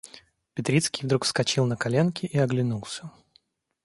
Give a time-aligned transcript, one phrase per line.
[0.55, 3.11] Петрицкий вдруг вскочил на коленки и оглянулся.